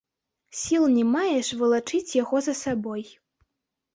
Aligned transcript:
Сіл 0.59 0.85
не 0.93 1.01
маеш 1.15 1.51
валачыць 1.59 2.15
яго 2.23 2.37
за 2.47 2.57
сабой. 2.63 3.03